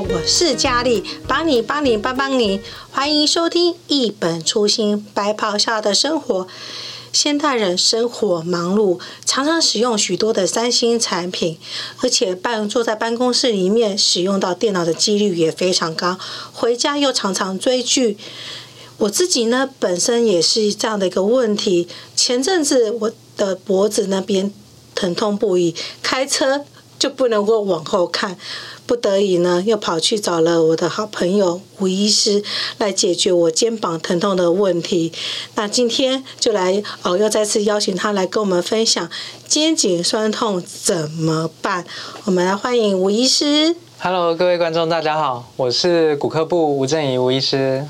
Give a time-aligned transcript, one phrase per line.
[0.00, 2.60] 我是佳丽，帮你帮你帮帮你，
[2.92, 6.46] 欢迎收听一本初心白袍下的生活。
[7.12, 11.58] 现代人生活忙碌，常常使用许多的三星产品，
[12.00, 16.16] 而且办坐在办公室里面使用到电脑的几率也非常高。
[16.52, 18.16] 回家又常常追剧，
[18.98, 21.88] 我自己呢本身也是这样的一个问题。
[22.14, 24.52] 前阵子我的脖子那边
[24.94, 26.64] 疼痛不已，开车
[26.98, 28.36] 就不能够往后看。
[28.86, 32.42] 不得已呢，又跑去找了我的好朋友吴医师
[32.78, 35.12] 来解决我肩膀疼痛的问题。
[35.56, 39.10] 那今天就来哦，又再次邀请他来跟我们分享
[39.46, 41.84] 肩颈酸痛怎么办。
[42.24, 43.76] 我们来欢迎吴医师。
[43.98, 47.86] Hello，各位观众，大家好，我是骨科部吴正仪吴医师。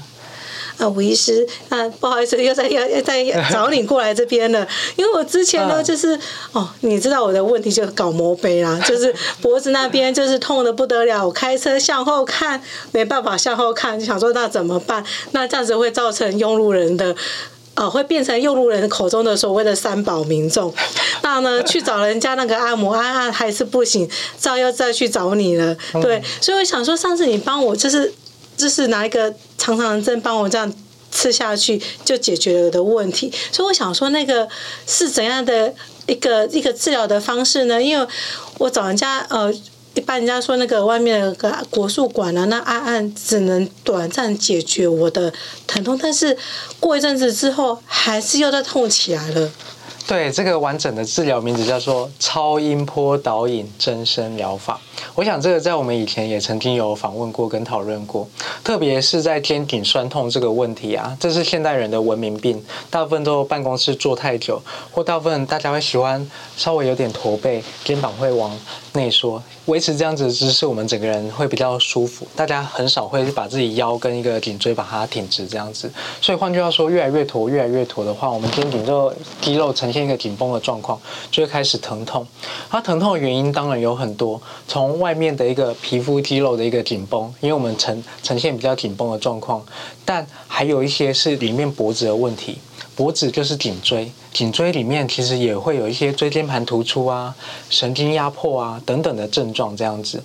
[0.79, 6.17] 啊，吴医师，那不好意思，又在要要再找你过来这边了，因为我之前呢，就是
[6.53, 15.05] 哦，你知道我的问题就是搞磨杯啦，就是脖子那边就是痛的不得了，我开车向后看没办法向后看，就想说那怎么办？
[15.33, 17.17] 那这样子会造成用路人的，
[17.75, 20.73] 呃，会变成用路人口中的所谓的三宝民众。
[21.23, 24.09] 那呢，去找人家那个按摩按按还是不行，
[24.39, 25.77] 照又再去找你了。
[26.01, 28.15] 对，所以我想说，上次你帮我就是。
[28.59, 29.33] 就是拿一个
[29.77, 30.73] 长长的针帮我这样
[31.11, 33.33] 吃下去，就解决了的问题。
[33.53, 34.49] 所以我想说，那个
[34.87, 35.75] 是怎样的
[36.07, 37.83] 一个一个治疗的方式呢？
[37.83, 38.07] 因为
[38.59, 39.53] 我找人家呃，
[39.95, 45.33] 一般人家说那个外面的个国术馆啊，那按按只能短暂解决我的
[45.67, 46.37] 疼痛，但是
[46.79, 49.51] 过一阵子之后，还是又再痛起来了。
[50.07, 54.81] 对，这个完整的治疗名字叫做超音波导引增生疗法。
[55.19, 58.25] 我想这个在我们以前也曾经有访问过跟讨论过，
[58.63, 66.25] 特别是在肩颈酸痛这个问题啊，这是现代人的文明病，大部分都办公室坐太久，或大部分大家会喜欢
[66.57, 68.57] 稍微有点驼背，肩膀会往
[68.93, 72.27] 内缩，维持这样子的姿势，我们整个人会比较舒服。
[72.35, 75.93] 大家很少会把自己腰跟一个颈椎把它挺直这样子，
[76.23, 79.13] 所以换句话说，越来越驼，越来越驼的话，我们肩颈就
[79.43, 80.99] 肌肉呈现一个紧绷的状况，
[81.31, 82.27] 就会开始疼痛。
[82.71, 89.63] 它疼痛的原因当然有很多，从外面的一个皮肤肌肉的一个紧绷，因为我们呈呈现比较紧绷的状况，
[90.03, 92.57] 但还有一些是里面脖子的问题，
[92.99, 97.33] 脖子就是颈椎，颈椎里面其实也会有一些椎间盘突出啊、
[97.71, 100.21] 神经压迫啊等等的症状，这样子。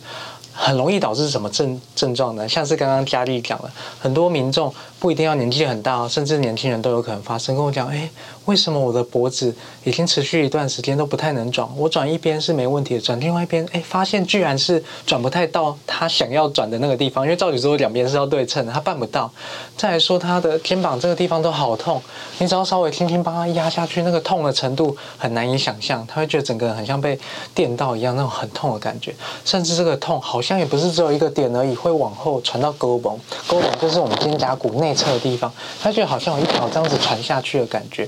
[0.53, 2.47] 很容易导致什么症症状呢？
[2.47, 4.74] 像是刚刚佳丽讲了，很多民众。
[5.00, 7.53] 不一定要年纪很大，甚至年轻人都有可能发生。
[7.58, 8.09] 跟我讲，哎，
[8.46, 9.53] 为什么我的脖子
[9.84, 11.68] 已经持续一段时间都不太能转？
[11.75, 17.25] 我转一边是没问题的，转另外一边，哎，发现居然是转不太到他想要转的那个地方。
[17.25, 19.30] 因为照理说两边是要对称的，他办不到。
[19.75, 22.02] 再来说他的肩膀这个地方都好痛，
[22.40, 26.08] 你只要稍微轻轻帮他压下去，那个痛的程度很难以想象。
[26.08, 27.19] 他会觉得整个人很像被
[27.53, 29.13] 电到一样，那种很痛的感觉。
[29.44, 33.16] 甚至这个痛好像也不是只有一个点而已，会往后传到胳膊，
[33.50, 34.94] 胳膊就是我们肩胛骨内。
[34.94, 38.08] 侧的地方，它就好像有一条这样子传下去的感觉。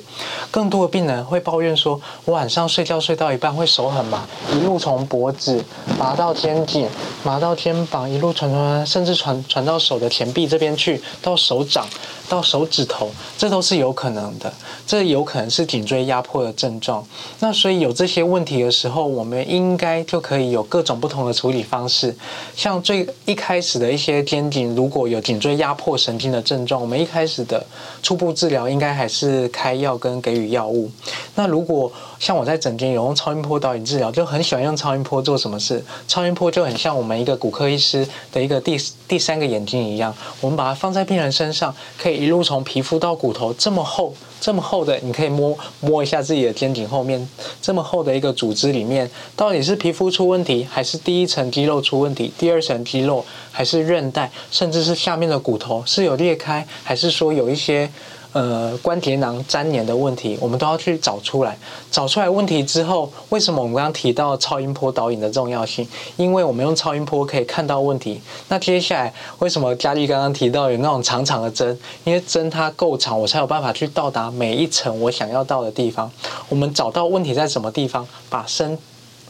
[0.52, 4.24] 更多的病人会抱怨说，我晚上睡觉睡到一半会手很麻，
[4.54, 5.64] 一路从脖子
[5.98, 6.88] 麻到肩颈，
[7.24, 11.88] 麻到肩膀，一路传传，甚至传传到手的前臂这边去，到手掌，
[12.30, 14.54] 到手指头，这都是有可能的。
[14.86, 17.06] 这有可能是颈椎压迫的症状。
[17.40, 22.16] 那所以有这些问题的时候，我们应该就可以有各种不同的处理方式。
[22.56, 26.76] 像最一开始的一些肩颈，如果有颈椎压迫神经的症状。
[26.76, 27.66] 我们一开始的
[28.04, 30.92] 初步治疗应该还是开药跟给予药物。
[31.34, 35.84] 那如果像我在诊间有用超音波导引治疗，就很喜欢用超音波做什么事？
[36.08, 38.78] 超音波就很像我们一个骨科医师的一个第
[39.08, 44.14] 第三个眼睛一样，我们把它放在病人身上，可以一路从皮肤到骨头这么厚。
[44.42, 47.28] 这么厚的，你可以摸摸一下自己的肩颈后面，
[47.64, 57.90] 这么厚的一个组织里面，到底是皮肤出问题，还是第一层肌肉出问题，第二层肌肉，还是韧带，甚至是下面的骨头是有裂开，还是说有一些？
[58.36, 61.58] 呃，关节囊粘连的问题，我们都要去找出来。
[61.90, 65.88] 找出来问题之后，为什么我们刚刚提到超音波导引的重要性？
[66.18, 68.20] 因为我们用超音波可以看到问题。
[68.50, 71.80] 那接下来，为什么佳丽刚刚提到有那种长长的针？
[72.04, 76.12] 因为针它够长，我才有办法去到达每一层我想要到的地方。
[76.50, 78.78] 我们找到问题在什么地方，把针。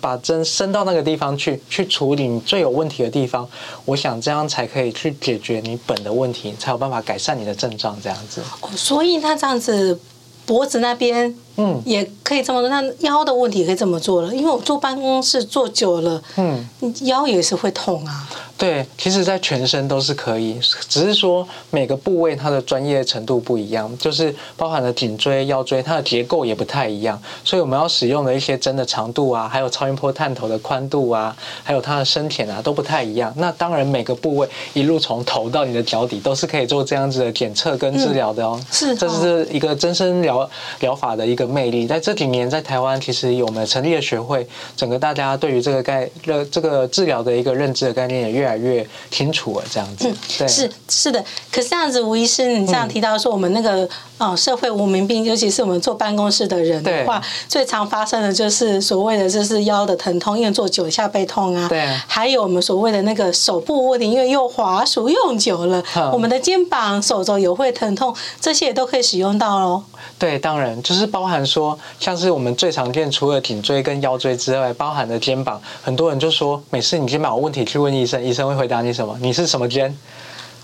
[0.05, 3.49] 把针伸到那个地方去，去处理你最有问题的地方。
[3.85, 7.97] 我想这样才可以去解决你本的问题，才有办法改善你的症状。
[8.03, 8.39] 这样子。
[8.61, 9.99] 哦，所以他这样子
[10.45, 12.69] 脖子那边，嗯，也可以这么做。
[12.69, 16.63] 那腰的问题也可以这么做了，因为我坐办公室坐久了，嗯，
[17.01, 18.29] 腰也是会痛啊。
[18.57, 20.57] 对，其实，在全身都是可以，
[20.87, 31.35] 只是说每个部位它的专业程度不一样，就是包含了颈椎、腰椎，它的结构也不太一样，所以我们要使用的一些针的长度啊，还有超音波探头的宽度啊，
[31.65, 33.33] 还有它的深浅啊，都不太一样。
[33.35, 38.57] 那当然，每个部位一路从头到你的脚底都是可以做这样子的检测跟治疗的哦。
[38.57, 40.49] 嗯、是，这是一个增生疗
[40.79, 41.85] 疗法的一个魅力。
[41.85, 44.47] 在这几年，在台湾其实有我们成立了学会，
[44.77, 46.09] 整个大家对于这个概
[46.49, 48.44] 这个治疗的一个认知的概念也越。
[48.45, 50.07] 越来越清楚了，这样子。
[50.07, 51.23] 嗯，对，是是的。
[51.51, 53.83] 可是这样子，吴医师，你这样提到说，我们那个
[54.17, 61.67] 哦、嗯，社会无名病，尤其是我们坐办公室的人的话，最常发生的就是所谓的就是腰的疼痛，因为坐久下背痛啊。
[61.67, 61.85] 对。
[62.07, 69.83] 还有我们所谓的那个手部问题，因为用滑鼠用久了，嗯、我们的肩膀、手肘也会疼痛，这些也都可以使用到喽。
[70.17, 79.17] 对，当然就是包含说，像是我们最常见，除了颈椎跟腰椎之外，包含的肩膀，很多人就说，每次你肩膀有问题去问医生，医生会回答你什么？
[79.21, 79.95] 你是什么肩？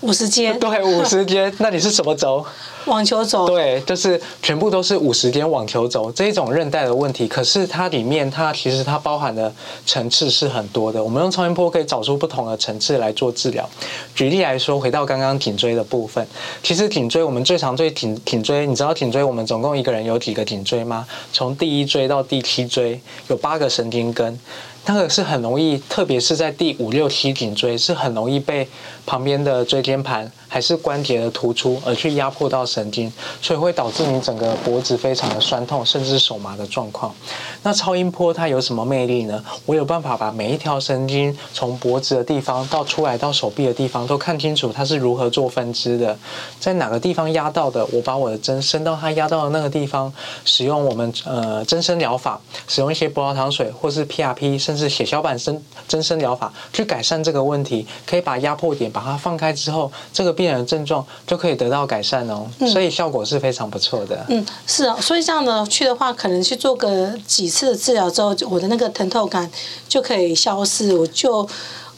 [0.00, 0.56] 五十肩。
[0.60, 1.52] 对，五十肩。
[1.58, 2.44] 那你是什么轴？
[2.86, 7.28] 网球肘，对，就是全部都是五十肩网球肘这一种韧带的问题。
[7.28, 9.52] 可是它里面，它其实它包含的
[9.86, 11.02] 层次是很多的。
[11.02, 13.68] 我们用超音波可以找出不同的层次来做治疗。
[14.14, 16.26] 举例来说，回到刚刚颈椎的部分，
[16.62, 21.06] 其实颈椎我们最常对颈颈椎，你知道颈椎我们总共一个人有几个颈椎吗？
[21.32, 24.38] 从第一椎到第七椎有八个神经根。
[24.84, 28.66] 那个是很容易，特别是在第五六七颈椎，是很容易被
[29.06, 33.10] 旁边的椎间盘还是关节的突出而去压迫到神经，
[33.40, 37.14] 所以会导致你整个脖子非常的酸痛，甚至手麻的状况。
[37.62, 39.42] 那超音波它有什么魅力呢？
[39.64, 46.18] 我有办法把每一条神经从脖子的地方到出来到手臂的地方都看清楚，它是如何做分支的，
[46.60, 50.12] 在哪个地方压到的，我把我的针伸到它压到的那个地方，
[50.44, 52.38] 使用我们呃增生疗法，
[52.68, 54.42] 使用一些葡萄糖水或是 PRP。
[54.58, 62.44] 甚至血小板增增生疗法去改善这个问题，可以把压迫点把它放开之后，这个病人的症状就可以得到改善哦。
[62.66, 64.26] 所以效果是非常不错的。
[64.28, 69.48] 嗯，是啊，所以这样的去的话，可能去做个几次的治疗之后，我的那个疼痛感
[69.88, 71.48] 就可以消失，我就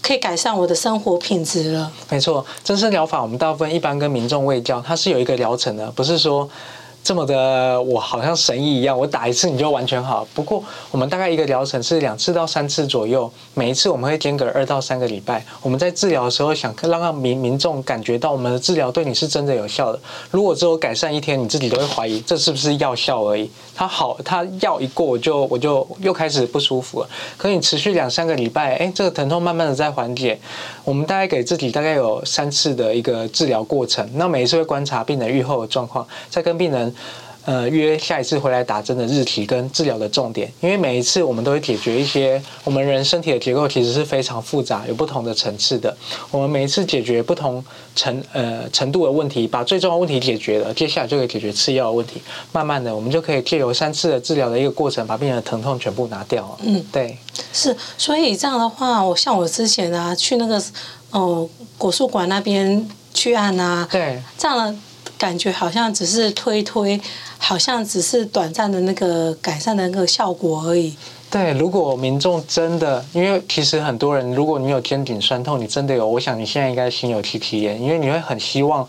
[0.03, 1.91] 可以改善我的生活品质了。
[2.11, 6.47] 没错，增生疗法我们大部分一般跟民众卫教，它是有一个疗程的，不是说。
[7.05, 10.27] 这么的，我好像神医一样，我打一次你就完全好。
[10.33, 15.45] 不过我们大概一个疗程是两次到三次左右，每一次我们会间隔二到三个礼拜。
[15.61, 20.01] 我们在治疗的时候，想让让民民众感觉到我们的治疗对你是真的有效的。
[20.31, 23.51] 如果只有改善一天，你自己都会怀疑这是不是药效而已。
[23.75, 27.09] 它好，它药一过，我就我就又开始不舒服了。
[27.37, 30.41] 可你持续两三个礼拜，哎，这个疼痛慢慢的在缓解。
[30.85, 36.94] 我们大概给自己大概有三次的一个治疗过程，那每一次会观察病人愈后的状况，再跟病人。
[37.47, 45.95] 呃，约下一次回来打针的日期跟治疗的重点，因为每一次我们都会解决一些我们人身体的结构其实是非常复杂，有不同的层次的。
[46.31, 47.63] 我们每一次解决不同
[47.95, 52.23] 程呃程度的问题，把最重要的问题解决了，接下来就可以解决次要的问题。
[52.51, 56.59] 慢慢的，我们就可以借由三次的治疗的一个过程，把病人的疼痛全部拿掉了。
[56.63, 57.19] 嗯，对，
[57.53, 57.77] 是。
[57.99, 60.57] 所以这样的话，我像我之前啊，去那个
[61.11, 64.75] 哦、呃、果树馆那边去按啊，对，这样的
[65.19, 67.01] 感觉好像只是推推。
[67.37, 70.97] 好像只是短暂的那个改善的那个效果而已。
[71.31, 78.89] 对，如果民众真的，因为其实很多人，如果你有肩颈酸痛，你真的有，我想你现在应该心有戚戚焉，因为你会很希望。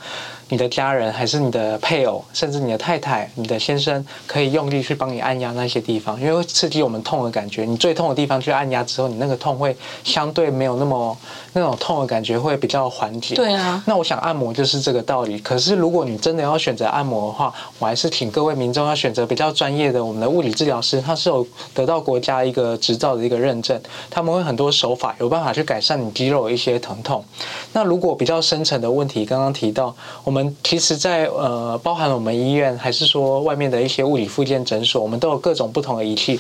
[0.49, 7.65] 你的家人还是你的配偶，甚至你的太太、你的先生，可以用力去帮你按压那些地方，因为会刺激我们痛的感觉。
[7.65, 11.17] 你最痛的地方去按压之后，你那个痛会相对没有那么
[11.53, 13.33] 那种痛的感觉，会比较缓解。
[13.33, 13.81] 对啊。
[13.87, 15.39] 那我想按摩就是这个道理。
[15.39, 27.25] 可是如果你真的要选择按摩的话，我还是请各位民众要选择比较专业的我们的物理治疗师，他是有得到国家一个执照的一个认证，他们会很多手法有办法去改善你肌肉的一些疼痛。
[27.73, 30.34] 那如果比较深层的问题，刚刚提到我们。
[30.35, 36.37] 我们其实在，呃，包含了我们医院，还是说外面的一些物理复健诊所，我们都有各种不同的仪器，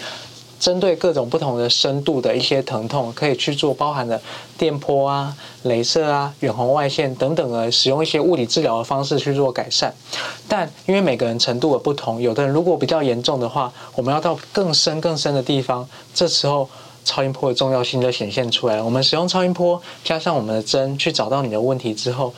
[0.59, 4.21] 针对各种不同的深度的一些疼痛，可以去做包含的
[4.57, 5.33] 电波啊、
[5.63, 9.95] 镭射啊、远红外线等等的，使用一些物理治疗的方式去做改善。
[10.49, 16.67] 但因为每个人程度的不同，有的人如果比较严重的话，我们要到更深更深的地方，这时候
[17.05, 18.83] 超音波的重要性就显现出来了。
[18.83, 22.33] 我们使用超音波加上我们的针，去找到你的问题之后。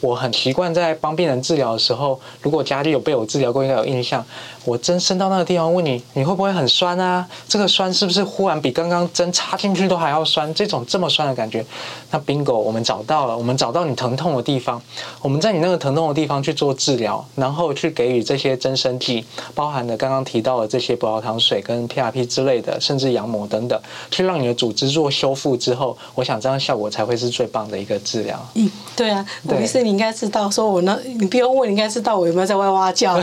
[0.00, 4.24] 我很习惯在帮病人治疗的时候，如果家里有被我治疗过，应该有印象。
[4.64, 7.26] 我针伸到那个地方，问你，你会不会很酸啊？
[7.48, 10.52] 这个酸是不是忽然比刚刚针插进去都还要酸？
[10.52, 11.64] 这种这么酸的感觉，
[12.10, 14.80] 那 bingo，我们找到了，我们找到你疼痛的地方，
[15.22, 19.24] 我们在你那个疼痛的地方去做治疗，然后去给予这些增生剂，
[19.54, 28.38] 包含了刚刚提到的这些葡萄糖水跟 PRP 之类的，甚至羊膜等等，去让你的组织做修复之后，我想这样效果才会是最棒的一个治疗。
[28.54, 33.18] 嗯，对啊，吴医师你应该知道，说我那，你不用问，你应该知道我有没有在外哇叫。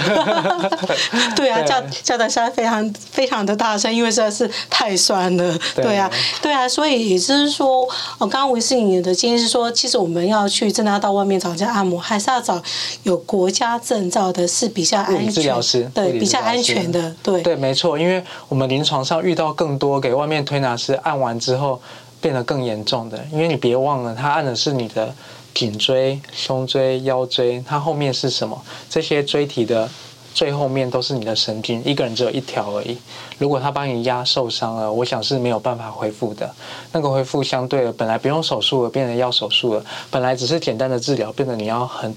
[1.36, 5.55] 对啊，叫叫的声非常非常的大声，因为实在是太酸了。
[5.75, 6.10] 对啊，
[6.41, 7.81] 对啊，所以也就是说，
[8.17, 12.60] 我刚刚吴医师你的建议是说，其实我们要去真的要到外面找家按摩，还是要找
[13.03, 17.15] 有国家证照的，是比较安全，治疗师对比较安全的。
[17.22, 21.79] 对对，没错，因为我们临床上遇到更多给外面推拿师按完之后
[22.19, 25.13] 变得更严重的，因为你别忘了，他按的是你的
[25.55, 28.63] 颈椎、胸椎、腰椎，它后面是什么？
[28.88, 29.89] 这些椎体的。
[30.35, 32.97] 最后面都是你的神经，一个人只有一条而已。
[33.38, 36.53] 如果他帮你压受伤了，我想是没有办法恢复的。
[36.91, 39.81] 那个恢复相对的，本来不用手术了，变成要手术了；
[40.12, 42.13] 本来只是简单的治疗，变得你要很。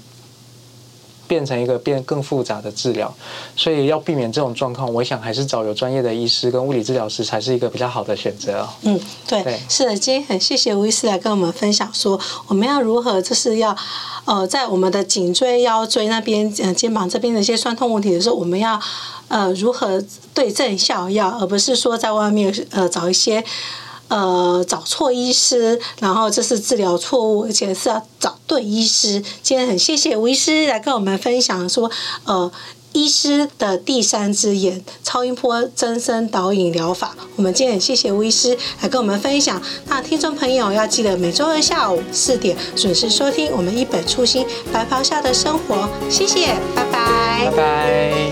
[1.29, 3.13] 变成一个变更复杂的治疗，
[3.55, 8.67] 所以要避免这种状况，我想还是找有专业的医师跟物理治疗师才是一个比较好的选择。
[8.81, 13.75] 嗯，对，对是的，今天很谢谢吴医师来跟我们分享说，我们要如何就是要
[14.25, 18.81] 呃，在我们的颈椎、腰椎那边、呃肩膀这边的一些酸痛问题的时候，我们要
[19.27, 23.45] 呃如何对症下药，而不是说在外面呃找一些。
[24.09, 29.23] 呃，找错医师，然后这是治疗错误，而且是要找对医师。
[29.41, 31.89] 今天很谢谢吴医师来跟我们分享说，
[32.25, 32.51] 呃，
[32.93, 37.15] 医师的第三只眼——超音波增生导引疗法。
[37.35, 39.61] 我们今天很谢谢吴医师来跟我们分享。
[39.87, 45.87] 那听众朋友要记得每周二下午四点准时收听我们一本初心白袍下的生活。
[46.09, 48.28] 谢谢，拜拜，拜拜。